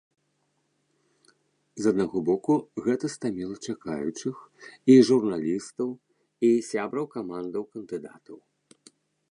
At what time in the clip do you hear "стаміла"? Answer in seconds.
3.17-3.55